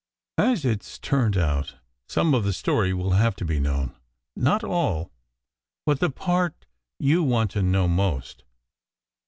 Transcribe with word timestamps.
As 0.39 0.65
it 0.65 0.81
s 0.81 0.97
turned 0.97 1.37
out, 1.37 1.75
some 2.07 2.33
of 2.33 2.43
the 2.43 2.53
story 2.53 2.91
will 2.91 3.11
have 3.11 3.35
to 3.35 3.45
be 3.45 3.59
known. 3.59 3.95
Not 4.35 4.63
all 4.63 5.11
but 5.85 5.99
the 5.99 6.09
part 6.09 6.65
you 6.97 7.21
want 7.21 7.51
to 7.51 7.61
know 7.61 7.87
most." 7.87 8.43